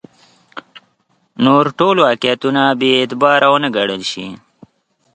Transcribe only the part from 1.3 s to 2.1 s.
نور ټول